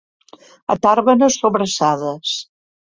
A 0.75 0.77
Tàrbena, 0.87 1.31
sobrassades. 1.37 2.37